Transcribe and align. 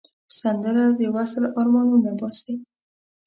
سندره 0.39 0.85
د 0.99 1.01
وصل 1.15 1.43
آرمانونه 1.59 2.11
باسي 2.19 2.53